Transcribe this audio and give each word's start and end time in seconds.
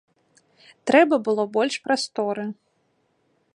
Трэба 0.91 1.15
было 1.27 1.45
больш 1.59 1.75
прасторы. 1.85 2.49